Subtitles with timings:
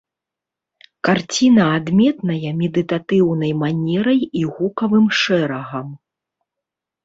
[1.07, 5.87] Карціна адметная медытатыўнай манерай і гукавым шэрагам.